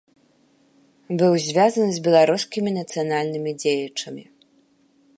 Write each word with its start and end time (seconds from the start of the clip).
Быў 1.19 1.33
звязаны 1.49 1.89
з 1.99 2.03
беларускімі 2.09 2.69
нацыянальнымі 2.81 3.51
дзеячамі. 3.63 4.23